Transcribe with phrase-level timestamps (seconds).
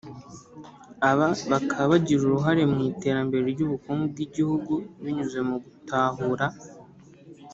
[1.09, 6.47] Aba bakaba bagira uruhare mu iterambere ry’ubukungu bw’igihugu binyuze mu gutahura